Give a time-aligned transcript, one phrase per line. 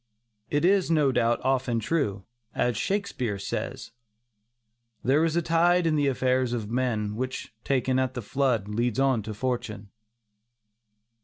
[0.49, 3.91] It is, no doubt, often true, as Shakespeare says:
[5.03, 8.99] "There is a tide in the affairs of men, Which taken at the flood, leads
[8.99, 9.91] on to fortune."